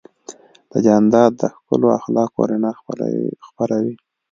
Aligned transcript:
جانداد 0.85 1.31
د 1.41 1.41
ښکلو 1.55 1.87
اخلاقو 1.99 2.41
رڼا 2.49 2.71
خپروي. 3.47 3.95